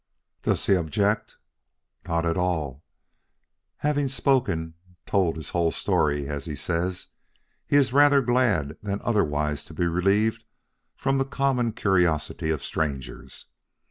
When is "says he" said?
6.55-7.75